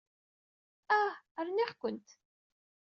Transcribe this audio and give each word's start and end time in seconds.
Ah! 0.97 1.13
Rniɣ-ken. 1.45 1.97